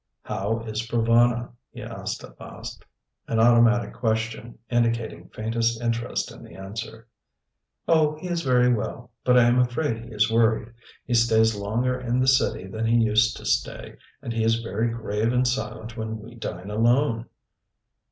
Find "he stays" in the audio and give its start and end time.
11.05-11.55